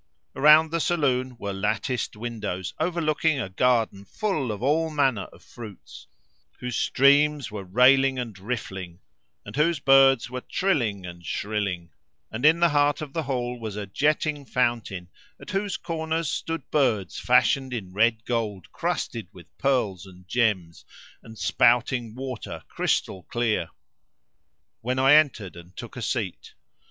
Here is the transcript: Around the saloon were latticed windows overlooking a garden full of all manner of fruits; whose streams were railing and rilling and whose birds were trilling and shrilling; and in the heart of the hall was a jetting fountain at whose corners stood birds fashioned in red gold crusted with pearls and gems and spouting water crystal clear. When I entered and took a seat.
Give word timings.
Around 0.35 0.71
the 0.71 0.79
saloon 0.79 1.37
were 1.37 1.53
latticed 1.53 2.15
windows 2.15 2.73
overlooking 2.79 3.39
a 3.39 3.49
garden 3.49 4.03
full 4.05 4.51
of 4.51 4.63
all 4.63 4.89
manner 4.89 5.25
of 5.25 5.43
fruits; 5.43 6.07
whose 6.57 6.75
streams 6.75 7.51
were 7.51 7.63
railing 7.63 8.17
and 8.17 8.39
rilling 8.39 8.99
and 9.45 9.55
whose 9.55 9.77
birds 9.79 10.27
were 10.27 10.41
trilling 10.41 11.05
and 11.05 11.23
shrilling; 11.23 11.91
and 12.31 12.47
in 12.47 12.61
the 12.61 12.69
heart 12.69 13.01
of 13.01 13.13
the 13.13 13.21
hall 13.21 13.59
was 13.59 13.75
a 13.75 13.85
jetting 13.85 14.43
fountain 14.43 15.07
at 15.39 15.51
whose 15.51 15.77
corners 15.77 16.31
stood 16.31 16.71
birds 16.71 17.19
fashioned 17.19 17.71
in 17.71 17.93
red 17.93 18.25
gold 18.25 18.71
crusted 18.71 19.27
with 19.31 19.55
pearls 19.59 20.07
and 20.07 20.27
gems 20.27 20.83
and 21.21 21.37
spouting 21.37 22.15
water 22.15 22.63
crystal 22.67 23.21
clear. 23.21 23.69
When 24.81 24.97
I 24.97 25.13
entered 25.13 25.55
and 25.55 25.75
took 25.77 25.95
a 25.95 26.01
seat. 26.01 26.55